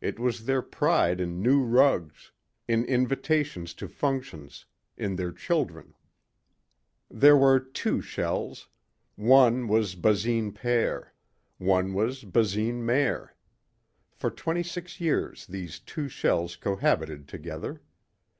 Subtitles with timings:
[0.00, 2.32] It was their pride in new rugs,
[2.66, 5.94] in invitations to functions, in their children.
[7.08, 8.66] There were two shells.
[9.14, 11.10] One was Basine père.
[11.58, 13.28] One was Basine mère.
[14.10, 17.82] For twenty six years these two shells cohabited together.